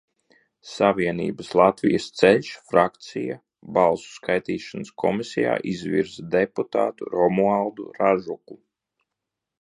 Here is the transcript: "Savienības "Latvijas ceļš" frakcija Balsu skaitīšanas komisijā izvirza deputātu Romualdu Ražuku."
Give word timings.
"Savienības 0.67 1.51
"Latvijas 1.59 2.07
ceļš" 2.21 2.49
frakcija 2.71 3.37
Balsu 3.77 4.11
skaitīšanas 4.15 4.91
komisijā 5.05 5.53
izvirza 5.75 6.27
deputātu 6.39 7.13
Romualdu 7.19 7.91
Ražuku." 8.01 8.63